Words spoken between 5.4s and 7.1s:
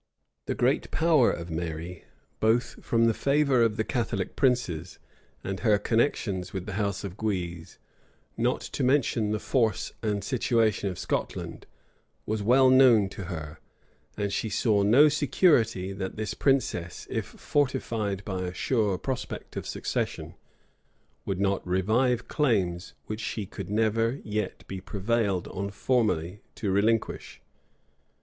and her connections with the house